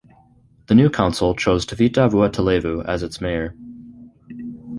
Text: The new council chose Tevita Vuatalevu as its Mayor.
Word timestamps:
The 0.65 0.73
new 0.73 0.89
council 0.89 1.35
chose 1.35 1.63
Tevita 1.63 2.09
Vuatalevu 2.09 2.83
as 2.89 3.03
its 3.03 3.21
Mayor. 3.21 3.55